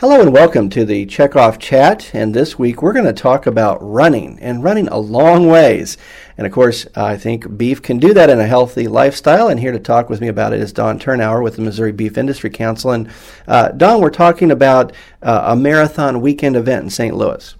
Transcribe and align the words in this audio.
Hello 0.00 0.18
and 0.18 0.32
welcome 0.32 0.70
to 0.70 0.86
the 0.86 1.04
Checkoff 1.04 1.58
Chat. 1.58 2.14
And 2.14 2.32
this 2.32 2.58
week 2.58 2.80
we're 2.80 2.94
going 2.94 3.04
to 3.04 3.12
talk 3.12 3.44
about 3.44 3.76
running 3.82 4.38
and 4.40 4.64
running 4.64 4.88
a 4.88 4.96
long 4.96 5.46
ways. 5.46 5.98
And 6.38 6.46
of 6.46 6.54
course, 6.54 6.86
I 6.96 7.18
think 7.18 7.58
beef 7.58 7.82
can 7.82 7.98
do 7.98 8.14
that 8.14 8.30
in 8.30 8.40
a 8.40 8.46
healthy 8.46 8.88
lifestyle. 8.88 9.48
And 9.48 9.60
here 9.60 9.72
to 9.72 9.78
talk 9.78 10.08
with 10.08 10.22
me 10.22 10.28
about 10.28 10.54
it 10.54 10.60
is 10.60 10.72
Dawn 10.72 10.98
Thurnau 10.98 11.42
with 11.42 11.56
the 11.56 11.60
Missouri 11.60 11.92
Beef 11.92 12.16
Industry 12.16 12.48
Council. 12.48 12.92
And 12.92 13.10
uh, 13.46 13.72
Dawn, 13.72 14.00
we're 14.00 14.08
talking 14.08 14.50
about 14.50 14.94
uh, 15.22 15.42
a 15.48 15.54
marathon 15.54 16.22
weekend 16.22 16.56
event 16.56 16.84
in 16.84 16.88
St. 16.88 17.14
Louis. 17.14 17.54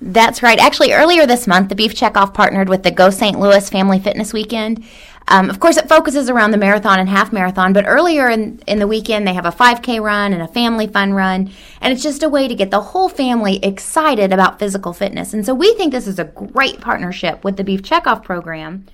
That's 0.00 0.42
right. 0.42 0.58
Actually, 0.58 0.92
earlier 0.94 1.26
this 1.26 1.46
month, 1.46 1.68
the 1.68 1.74
Beef 1.74 1.94
Checkoff 1.94 2.32
partnered 2.32 2.70
with 2.70 2.82
the 2.82 2.90
Go 2.90 3.10
St. 3.10 3.38
Louis 3.38 3.68
Family 3.68 3.98
Fitness 3.98 4.32
Weekend. 4.32 4.82
Um, 5.28 5.50
of 5.50 5.60
course, 5.60 5.76
it 5.76 5.88
focuses 5.88 6.30
around 6.30 6.50
the 6.50 6.56
marathon 6.56 6.98
and 6.98 7.08
half 7.08 7.32
marathon, 7.32 7.72
but 7.72 7.84
earlier 7.86 8.28
in, 8.28 8.58
in 8.66 8.78
the 8.78 8.86
weekend, 8.86 9.26
they 9.26 9.34
have 9.34 9.44
a 9.44 9.52
5K 9.52 10.02
run 10.02 10.32
and 10.32 10.42
a 10.42 10.48
family 10.48 10.86
fun 10.86 11.12
run. 11.12 11.52
And 11.80 11.92
it's 11.92 12.02
just 12.02 12.22
a 12.22 12.28
way 12.28 12.48
to 12.48 12.54
get 12.54 12.70
the 12.70 12.80
whole 12.80 13.08
family 13.08 13.62
excited 13.62 14.32
about 14.32 14.58
physical 14.58 14.92
fitness. 14.92 15.34
And 15.34 15.44
so 15.44 15.54
we 15.54 15.74
think 15.74 15.92
this 15.92 16.08
is 16.08 16.18
a 16.18 16.24
great 16.24 16.80
partnership 16.80 17.44
with 17.44 17.58
the 17.58 17.64
Beef 17.64 17.82
Checkoff 17.82 18.24
program 18.24 18.86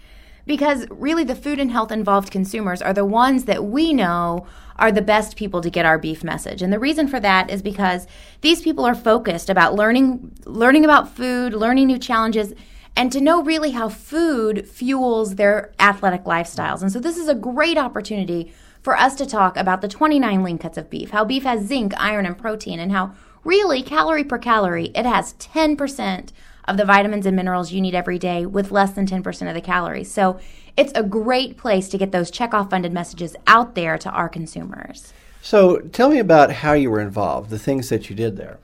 because 0.46 0.86
really 0.90 1.24
the 1.24 1.34
food 1.34 1.58
and 1.58 1.70
health 1.70 1.92
involved 1.92 2.30
consumers 2.30 2.80
are 2.80 2.92
the 2.92 3.04
ones 3.04 3.44
that 3.44 3.64
we 3.64 3.92
know 3.92 4.46
are 4.76 4.92
the 4.92 5.02
best 5.02 5.36
people 5.36 5.60
to 5.60 5.70
get 5.70 5.86
our 5.86 5.98
beef 5.98 6.22
message. 6.22 6.62
And 6.62 6.72
the 6.72 6.78
reason 6.78 7.08
for 7.08 7.18
that 7.20 7.50
is 7.50 7.62
because 7.62 8.06
these 8.42 8.62
people 8.62 8.84
are 8.84 8.94
focused 8.94 9.50
about 9.50 9.74
learning 9.74 10.32
learning 10.44 10.84
about 10.84 11.14
food, 11.14 11.52
learning 11.52 11.88
new 11.88 11.98
challenges 11.98 12.54
and 12.96 13.12
to 13.12 13.20
know 13.20 13.42
really 13.42 13.72
how 13.72 13.88
food 13.88 14.66
fuels 14.66 15.34
their 15.34 15.72
athletic 15.78 16.24
lifestyles. 16.24 16.80
And 16.80 16.90
so 16.90 16.98
this 16.98 17.18
is 17.18 17.28
a 17.28 17.34
great 17.34 17.76
opportunity 17.76 18.52
for 18.80 18.96
us 18.96 19.14
to 19.16 19.26
talk 19.26 19.56
about 19.56 19.80
the 19.80 19.88
29 19.88 20.42
lean 20.42 20.58
cuts 20.58 20.78
of 20.78 20.88
beef, 20.88 21.10
how 21.10 21.24
beef 21.24 21.42
has 21.42 21.66
zinc, 21.66 21.92
iron 21.98 22.24
and 22.24 22.38
protein 22.38 22.78
and 22.78 22.92
how 22.92 23.12
really 23.46 23.82
calorie 23.82 24.24
per 24.24 24.38
calorie 24.38 24.90
it 24.94 25.06
has 25.06 25.34
10% 25.34 26.32
of 26.66 26.76
the 26.76 26.84
vitamins 26.84 27.26
and 27.26 27.36
minerals 27.36 27.72
you 27.72 27.80
need 27.80 27.94
every 27.94 28.18
day 28.18 28.44
with 28.44 28.72
less 28.72 28.92
than 28.92 29.06
10% 29.06 29.48
of 29.48 29.54
the 29.54 29.60
calories. 29.60 30.10
So 30.10 30.40
it's 30.76 30.92
a 30.94 31.02
great 31.02 31.56
place 31.56 31.88
to 31.90 31.98
get 31.98 32.12
those 32.12 32.30
checkoff 32.30 32.70
funded 32.70 32.92
messages 32.92 33.36
out 33.46 33.76
there 33.76 33.96
to 33.98 34.10
our 34.10 34.28
consumers. 34.28 35.12
So 35.40 35.78
tell 35.78 36.10
me 36.10 36.18
about 36.18 36.50
how 36.50 36.72
you 36.72 36.90
were 36.90 37.00
involved, 37.00 37.50
the 37.50 37.58
things 37.58 37.88
that 37.88 38.10
you 38.10 38.16
did 38.16 38.36
there. 38.36 38.58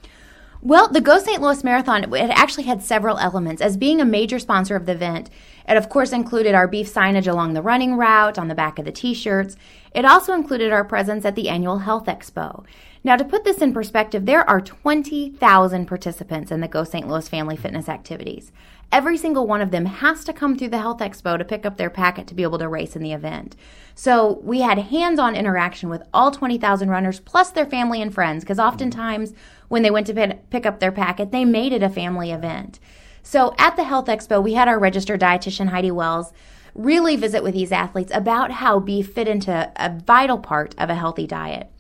Well, 0.60 0.88
the 0.88 1.00
Go 1.00 1.18
St. 1.18 1.40
Louis 1.40 1.64
Marathon, 1.64 2.12
it 2.14 2.30
actually 2.30 2.64
had 2.64 2.82
several 2.82 3.18
elements. 3.18 3.62
As 3.62 3.76
being 3.76 4.00
a 4.00 4.04
major 4.04 4.38
sponsor 4.38 4.76
of 4.76 4.86
the 4.86 4.92
event, 4.92 5.30
it 5.68 5.76
of 5.76 5.88
course 5.88 6.12
included 6.12 6.54
our 6.54 6.68
beef 6.68 6.92
signage 6.92 7.26
along 7.26 7.54
the 7.54 7.62
running 7.62 7.96
route, 7.96 8.38
on 8.38 8.48
the 8.48 8.54
back 8.54 8.78
of 8.78 8.84
the 8.84 8.92
t 8.92 9.14
shirts. 9.14 9.56
It 9.94 10.04
also 10.04 10.32
included 10.32 10.72
our 10.72 10.84
presence 10.84 11.24
at 11.24 11.34
the 11.34 11.48
annual 11.48 11.78
Health 11.78 12.06
Expo. 12.06 12.64
Now, 13.04 13.16
to 13.16 13.24
put 13.24 13.42
this 13.44 13.58
in 13.58 13.74
perspective, 13.74 14.26
there 14.26 14.48
are 14.48 14.60
20,000 14.60 15.86
participants 15.86 16.52
in 16.52 16.60
the 16.60 16.68
Go 16.68 16.84
St. 16.84 17.08
Louis 17.08 17.28
Family 17.28 17.56
Fitness 17.56 17.88
activities. 17.88 18.52
Every 18.92 19.16
single 19.16 19.46
one 19.46 19.60
of 19.60 19.70
them 19.70 19.86
has 19.86 20.22
to 20.24 20.32
come 20.32 20.56
through 20.56 20.68
the 20.68 20.78
Health 20.78 20.98
Expo 20.98 21.36
to 21.36 21.44
pick 21.44 21.66
up 21.66 21.78
their 21.78 21.90
packet 21.90 22.26
to 22.28 22.34
be 22.34 22.42
able 22.42 22.58
to 22.58 22.68
race 22.68 22.94
in 22.94 23.02
the 23.02 23.12
event. 23.12 23.56
So 23.94 24.40
we 24.44 24.60
had 24.60 24.78
hands 24.78 25.18
on 25.18 25.34
interaction 25.34 25.88
with 25.88 26.02
all 26.14 26.30
20,000 26.30 26.90
runners 26.90 27.18
plus 27.18 27.50
their 27.50 27.66
family 27.66 28.00
and 28.00 28.14
friends, 28.14 28.44
because 28.44 28.58
oftentimes 28.58 29.32
when 29.68 29.82
they 29.82 29.90
went 29.90 30.06
to 30.08 30.38
pick 30.50 30.64
up 30.64 30.78
their 30.78 30.92
packet, 30.92 31.32
they 31.32 31.44
made 31.44 31.72
it 31.72 31.82
a 31.82 31.90
family 31.90 32.30
event. 32.30 32.78
So 33.22 33.54
at 33.58 33.76
the 33.76 33.84
Health 33.84 34.06
Expo, 34.06 34.42
we 34.42 34.54
had 34.54 34.68
our 34.68 34.78
registered 34.78 35.20
dietitian, 35.20 35.68
Heidi 35.68 35.90
Wells, 35.90 36.32
really 36.74 37.16
visit 37.16 37.42
with 37.42 37.54
these 37.54 37.72
athletes 37.72 38.12
about 38.14 38.50
how 38.50 38.80
beef 38.80 39.12
fit 39.12 39.28
into 39.28 39.72
a 39.76 40.00
vital 40.04 40.38
part 40.38 40.74
of 40.78 40.90
a 40.90 40.94
healthy 40.94 41.26
diet. 41.26 41.70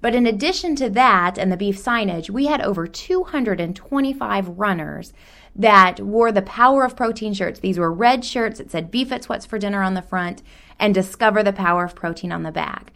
But 0.00 0.16
in 0.16 0.26
addition 0.26 0.74
to 0.76 0.90
that 0.90 1.38
and 1.38 1.50
the 1.50 1.56
beef 1.56 1.78
signage, 1.78 2.28
we 2.28 2.46
had 2.46 2.60
over 2.60 2.88
225 2.88 4.48
runners 4.58 5.12
that 5.54 6.00
wore 6.00 6.32
the 6.32 6.42
Power 6.42 6.84
of 6.84 6.96
Protein 6.96 7.34
shirts. 7.34 7.60
These 7.60 7.78
were 7.78 7.92
red 7.92 8.24
shirts 8.24 8.58
that 8.58 8.70
said 8.70 8.90
Beef 8.90 9.12
It's 9.12 9.28
What's 9.28 9.46
for 9.46 9.58
Dinner 9.58 9.82
on 9.82 9.94
the 9.94 10.02
front 10.02 10.42
and 10.78 10.92
Discover 10.92 11.44
the 11.44 11.52
Power 11.52 11.84
of 11.84 11.94
Protein 11.94 12.32
on 12.32 12.42
the 12.42 12.50
back. 12.50 12.92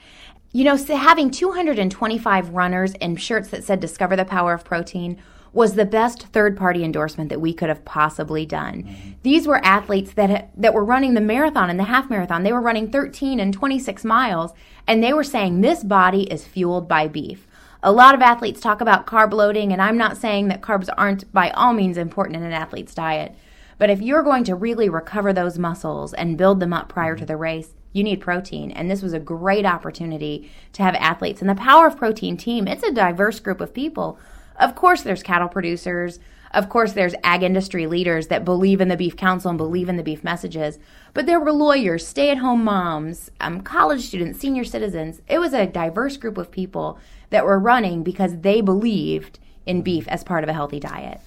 You 0.53 0.65
know, 0.65 0.77
so 0.77 0.97
having 0.97 1.31
225 1.31 2.51
runners 2.51 2.95
in 2.95 3.17
shirts 3.17 3.49
that 3.51 3.63
said 3.63 3.79
Discover 3.79 4.17
the 4.17 4.25
Power 4.25 4.53
of 4.53 4.65
Protein 4.65 5.23
was 5.57 5.75
the 5.75 5.87
best 5.87 6.25
third 6.27 6.55
party 6.55 6.85
endorsement 6.85 7.31
that 7.31 7.41
we 7.41 7.55
could 7.55 7.71
have 7.71 7.83
possibly 7.87 8.45
done. 8.45 8.83
Mm-hmm. 8.83 9.11
These 9.23 9.47
were 9.47 9.65
athletes 9.65 10.13
that 10.13 10.51
that 10.55 10.75
were 10.75 10.85
running 10.85 11.15
the 11.15 11.21
marathon 11.23 11.71
and 11.71 11.81
the 11.81 11.85
half 11.85 12.11
marathon. 12.11 12.43
They 12.43 12.53
were 12.53 12.61
running 12.61 12.91
13 12.91 13.41
and 13.41 13.55
26 13.55 14.05
miles 14.05 14.53
and 14.87 15.03
they 15.03 15.15
were 15.15 15.25
saying 15.25 15.63
this 15.63 15.83
body 15.83 16.25
is 16.25 16.47
fueled 16.47 16.87
by 16.87 17.09
beef. 17.09 17.49
A 17.83 17.91
lot 17.91 18.15
of 18.15 18.21
athletes 18.21 18.61
talk 18.61 18.83
about 18.83 19.07
carb 19.07 19.33
loading 19.33 19.73
and 19.73 19.81
I'm 19.81 19.97
not 19.97 20.19
saying 20.19 20.49
that 20.49 20.61
carbs 20.61 20.91
aren't 20.99 21.33
by 21.33 21.49
all 21.53 21.73
means 21.73 21.97
important 21.97 22.37
in 22.37 22.43
an 22.43 22.53
athlete's 22.53 22.95
diet. 22.95 23.35
But 23.79 23.89
if 23.89 24.03
you're 24.03 24.23
going 24.23 24.45
to 24.45 24.55
really 24.55 24.91
recover 24.91 25.33
those 25.33 25.59
muscles 25.59 26.13
and 26.13 26.37
build 26.37 26.61
them 26.61 26.75
up 26.75 26.91
prior 26.91 27.17
to 27.17 27.25
the 27.25 27.37
race, 27.37 27.71
you 27.95 28.05
need 28.05 28.21
protein. 28.21 28.71
And 28.73 28.91
this 28.91 29.01
was 29.01 29.15
a 29.15 29.19
great 29.19 29.65
opportunity 29.65 30.51
to 30.75 30.83
have 30.83 30.95
athletes. 30.97 31.41
And 31.41 31.49
the 31.49 31.55
Power 31.55 31.87
of 31.87 31.97
Protein 31.97 32.37
team, 32.37 32.69
it's 32.69 32.83
a 32.83 32.93
diverse 32.93 33.41
group 33.41 33.63
of 33.63 33.73
people 33.73 34.19
of 34.59 34.75
course, 34.75 35.03
there's 35.03 35.23
cattle 35.23 35.49
producers. 35.49 36.19
Of 36.53 36.69
course, 36.69 36.93
there's 36.93 37.15
ag 37.23 37.43
industry 37.43 37.87
leaders 37.87 38.29
that 38.29 38.45
believe 38.45 38.81
in 38.81 38.89
the 38.89 38.97
Beef 38.97 39.17
Council 39.17 39.51
and 39.51 39.59
believe 39.59 39.89
in 39.89 39.97
the 39.97 40.03
beef 40.03 40.25
messages. 40.25 40.79
But 41.13 41.27
there 41.27 41.41
were 41.41 41.53
lawyers, 41.53 42.07
stay 42.07 42.31
at 42.31 42.39
home 42.39 42.65
moms, 42.65 43.31
um, 43.41 43.61
college 43.61 44.07
students, 44.07 44.39
senior 44.39 44.65
citizens. 44.65 45.21
It 45.29 45.39
was 45.39 45.53
a 45.53 45.67
diverse 45.67 46.17
group 46.17 46.39
of 46.39 46.51
people 46.51 46.99
that 47.31 47.45
were 47.45 47.59
running 47.59 48.03
because 48.03 48.41
they 48.41 48.61
believed 48.61 49.39
in 49.67 49.83
beef 49.83 50.07
as 50.09 50.25
part 50.25 50.45
of 50.45 50.49
a 50.49 50.55
healthy 50.55 50.81
diet. 50.81 51.21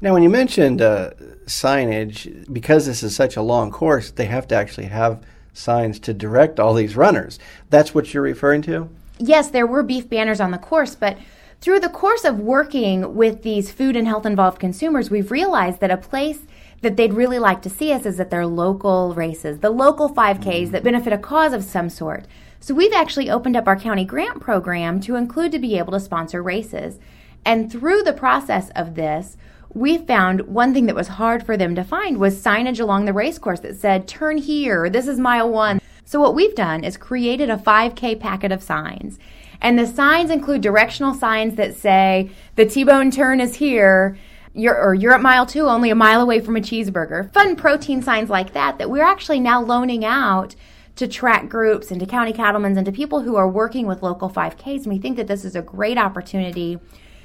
Now, 0.00 0.14
when 0.14 0.24
you 0.24 0.30
mentioned 0.30 0.82
uh, 0.82 1.10
signage, 1.46 2.52
because 2.52 2.86
this 2.86 3.04
is 3.04 3.14
such 3.14 3.36
a 3.36 3.42
long 3.42 3.70
course, 3.70 4.10
they 4.10 4.24
have 4.24 4.48
to 4.48 4.56
actually 4.56 4.86
have 4.86 5.22
signs 5.52 6.00
to 6.00 6.14
direct 6.14 6.58
all 6.58 6.74
these 6.74 6.96
runners. 6.96 7.38
That's 7.70 7.94
what 7.94 8.12
you're 8.12 8.22
referring 8.22 8.62
to? 8.62 8.88
Yes, 9.18 9.50
there 9.50 9.66
were 9.66 9.84
beef 9.84 10.08
banners 10.08 10.40
on 10.40 10.50
the 10.50 10.58
course, 10.58 10.96
but 10.96 11.18
through 11.62 11.78
the 11.78 11.88
course 11.88 12.24
of 12.24 12.40
working 12.40 13.14
with 13.14 13.42
these 13.42 13.70
food 13.70 13.94
and 13.94 14.08
health 14.08 14.26
involved 14.26 14.58
consumers, 14.58 15.10
we've 15.10 15.30
realized 15.30 15.78
that 15.78 15.92
a 15.92 15.96
place 15.96 16.40
that 16.80 16.96
they'd 16.96 17.14
really 17.14 17.38
like 17.38 17.62
to 17.62 17.70
see 17.70 17.92
us 17.92 18.04
is 18.04 18.18
at 18.18 18.30
their 18.30 18.44
local 18.44 19.14
races, 19.14 19.60
the 19.60 19.70
local 19.70 20.10
5Ks 20.10 20.42
mm-hmm. 20.42 20.72
that 20.72 20.82
benefit 20.82 21.12
a 21.12 21.18
cause 21.18 21.52
of 21.52 21.62
some 21.62 21.88
sort. 21.88 22.26
So 22.58 22.74
we've 22.74 22.92
actually 22.92 23.30
opened 23.30 23.56
up 23.56 23.68
our 23.68 23.78
county 23.78 24.04
grant 24.04 24.40
program 24.40 25.00
to 25.02 25.14
include 25.14 25.52
to 25.52 25.60
be 25.60 25.78
able 25.78 25.92
to 25.92 26.00
sponsor 26.00 26.42
races. 26.42 26.98
And 27.44 27.70
through 27.70 28.02
the 28.02 28.12
process 28.12 28.70
of 28.70 28.96
this, 28.96 29.36
we 29.72 29.98
found 29.98 30.48
one 30.48 30.74
thing 30.74 30.86
that 30.86 30.96
was 30.96 31.08
hard 31.08 31.46
for 31.46 31.56
them 31.56 31.76
to 31.76 31.84
find 31.84 32.18
was 32.18 32.42
signage 32.42 32.80
along 32.80 33.04
the 33.04 33.12
race 33.12 33.38
course 33.38 33.60
that 33.60 33.76
said, 33.76 34.08
turn 34.08 34.38
here, 34.38 34.90
this 34.90 35.06
is 35.06 35.20
mile 35.20 35.48
one. 35.48 35.80
So 36.04 36.20
what 36.20 36.34
we've 36.34 36.56
done 36.56 36.82
is 36.82 36.96
created 36.96 37.50
a 37.50 37.56
5K 37.56 38.18
packet 38.18 38.50
of 38.50 38.64
signs. 38.64 39.20
And 39.62 39.78
the 39.78 39.86
signs 39.86 40.30
include 40.30 40.60
directional 40.60 41.14
signs 41.14 41.54
that 41.54 41.76
say 41.76 42.30
the 42.56 42.66
T-bone 42.66 43.10
turn 43.12 43.40
is 43.40 43.54
here. 43.54 44.18
You're, 44.54 44.76
or 44.76 44.92
you're 44.92 45.14
at 45.14 45.22
mile 45.22 45.46
two, 45.46 45.66
only 45.66 45.88
a 45.88 45.94
mile 45.94 46.20
away 46.20 46.40
from 46.40 46.56
a 46.56 46.60
cheeseburger. 46.60 47.32
Fun 47.32 47.56
protein 47.56 48.02
signs 48.02 48.28
like 48.28 48.52
that 48.52 48.76
that 48.76 48.90
we're 48.90 49.04
actually 49.04 49.40
now 49.40 49.62
loaning 49.62 50.04
out 50.04 50.54
to 50.96 51.08
track 51.08 51.48
groups 51.48 51.90
and 51.90 51.98
to 52.00 52.06
county 52.06 52.34
cattlemen 52.34 52.76
and 52.76 52.84
to 52.84 52.92
people 52.92 53.22
who 53.22 53.36
are 53.36 53.48
working 53.48 53.86
with 53.86 54.02
local 54.02 54.28
5Ks. 54.28 54.82
And 54.82 54.92
we 54.92 54.98
think 54.98 55.16
that 55.16 55.28
this 55.28 55.44
is 55.44 55.56
a 55.56 55.62
great 55.62 55.96
opportunity 55.96 56.78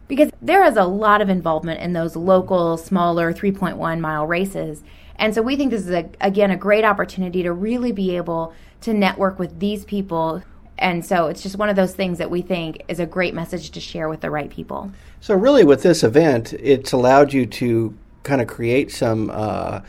because 0.08 0.30
there 0.42 0.64
is 0.64 0.78
a 0.78 0.86
lot 0.86 1.22
of 1.22 1.28
involvement 1.28 1.82
in 1.82 1.92
those 1.92 2.16
local, 2.16 2.78
smaller 2.78 3.34
3.1 3.34 4.00
mile 4.00 4.26
races. 4.26 4.84
And 5.18 5.34
so 5.34 5.42
we 5.42 5.56
think 5.56 5.72
this 5.72 5.82
is, 5.82 5.92
a, 5.92 6.10
again, 6.22 6.52
a 6.52 6.56
great 6.56 6.86
opportunity 6.86 7.44
to 7.44 7.52
really 7.52 7.92
be 7.92 8.16
able 8.16 8.54
to 8.82 8.94
network 8.94 9.40
with 9.40 9.60
these 9.60 9.84
people 9.84 10.44
and 10.80 11.06
so 11.06 11.28
it's 11.28 11.42
just 11.42 11.58
one 11.58 11.70
of 11.70 11.76
those 11.76 11.96
things 11.96 12.18
that 12.20 12.30
we 12.30 12.42
think 12.42 12.84
is 12.88 13.00
a 13.00 13.06
great 13.06 13.34
message 13.34 13.72
to 13.72 13.80
share 13.80 14.10
with 14.10 14.22
the 14.22 14.30
right 14.30 14.50
people. 14.50 14.92
So, 15.20 15.36
really, 15.36 15.64
with 15.64 15.84
this 15.84 16.04
event, 16.04 16.54
it's 16.54 16.92
allowed 16.92 17.34
you 17.34 17.46
to 17.46 17.98
kind 18.24 18.42
of 18.42 18.48
create 18.48 18.92
some 18.92 19.32
uh, 19.34 19.82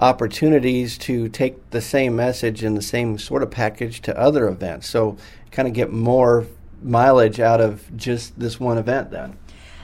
opportunities 0.00 0.98
to 0.98 1.28
take 1.28 1.70
the 1.70 1.80
same 1.80 2.16
message 2.16 2.62
and 2.62 2.76
the 2.76 2.82
same 2.82 3.18
sort 3.18 3.42
of 3.42 3.50
package 3.50 4.02
to 4.02 4.18
other 4.18 4.48
events. 4.48 4.88
So, 4.88 5.16
kind 5.50 5.66
of 5.66 5.74
get 5.74 5.90
more 5.90 6.46
mileage 6.82 7.40
out 7.40 7.60
of 7.60 7.96
just 7.96 8.38
this 8.38 8.60
one 8.60 8.76
event 8.76 9.10
then. 9.10 9.38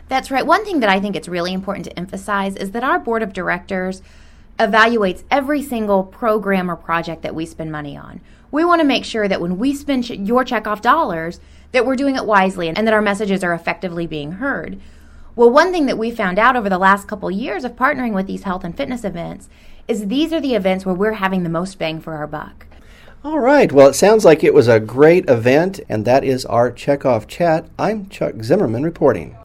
That's 0.08 0.30
right. 0.30 0.44
One 0.44 0.64
thing 0.64 0.80
that 0.80 0.90
I 0.90 1.00
think 1.00 1.16
it's 1.16 1.28
really 1.28 1.54
important 1.54 1.86
to 1.86 1.98
emphasize 1.98 2.56
is 2.56 2.72
that 2.72 2.84
our 2.84 2.98
board 2.98 3.22
of 3.22 3.32
directors 3.32 4.02
evaluates 4.58 5.22
every 5.30 5.62
single 5.62 6.04
program 6.04 6.70
or 6.70 6.76
project 6.76 7.22
that 7.22 7.34
we 7.34 7.46
spend 7.46 7.72
money 7.72 7.96
on. 7.96 8.20
We 8.50 8.64
want 8.64 8.80
to 8.80 8.86
make 8.86 9.04
sure 9.04 9.28
that 9.28 9.40
when 9.40 9.58
we 9.58 9.74
spend 9.74 10.08
your 10.08 10.44
checkoff 10.44 10.80
dollars, 10.80 11.40
that 11.72 11.86
we're 11.86 11.96
doing 11.96 12.16
it 12.16 12.26
wisely 12.26 12.68
and 12.68 12.86
that 12.86 12.94
our 12.94 13.02
messages 13.02 13.44
are 13.44 13.54
effectively 13.54 14.06
being 14.06 14.32
heard. 14.32 14.80
Well, 15.36 15.50
one 15.50 15.70
thing 15.72 15.86
that 15.86 15.98
we 15.98 16.10
found 16.10 16.38
out 16.38 16.56
over 16.56 16.68
the 16.68 16.78
last 16.78 17.06
couple 17.06 17.30
years 17.30 17.64
of 17.64 17.76
partnering 17.76 18.12
with 18.12 18.26
these 18.26 18.42
health 18.42 18.64
and 18.64 18.76
fitness 18.76 19.04
events 19.04 19.48
is 19.86 20.06
these 20.06 20.32
are 20.32 20.40
the 20.40 20.54
events 20.54 20.84
where 20.84 20.94
we're 20.94 21.14
having 21.14 21.42
the 21.44 21.48
most 21.48 21.78
bang 21.78 22.00
for 22.00 22.14
our 22.14 22.26
buck. 22.26 22.66
All 23.22 23.38
right. 23.38 23.70
Well, 23.70 23.88
it 23.88 23.94
sounds 23.94 24.24
like 24.24 24.42
it 24.42 24.54
was 24.54 24.66
a 24.66 24.80
great 24.80 25.28
event, 25.28 25.78
and 25.88 26.04
that 26.04 26.24
is 26.24 26.46
our 26.46 26.70
checkoff 26.70 27.28
chat. 27.28 27.68
I'm 27.78 28.08
Chuck 28.08 28.42
Zimmerman 28.42 28.82
reporting. 28.82 29.36